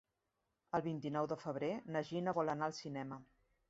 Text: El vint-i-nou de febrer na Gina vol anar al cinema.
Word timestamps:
El 0.77 0.83
vint-i-nou 0.85 1.29
de 1.35 1.39
febrer 1.43 1.71
na 1.93 2.05
Gina 2.11 2.37
vol 2.43 2.55
anar 2.59 2.69
al 2.73 2.79
cinema. 2.85 3.27